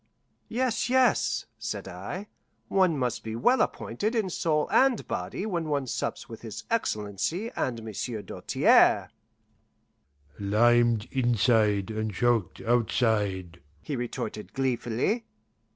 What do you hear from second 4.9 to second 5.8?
body when